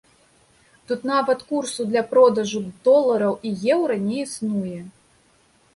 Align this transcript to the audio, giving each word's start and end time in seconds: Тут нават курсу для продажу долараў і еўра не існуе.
Тут 0.91 1.03
нават 1.11 1.39
курсу 1.51 1.85
для 1.91 2.03
продажу 2.15 2.59
долараў 2.89 3.33
і 3.49 3.53
еўра 3.77 3.95
не 4.09 4.17
існуе. 4.27 4.79